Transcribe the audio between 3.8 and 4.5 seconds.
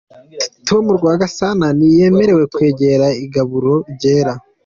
ryera.